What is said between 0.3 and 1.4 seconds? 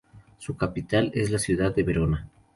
Su capital es la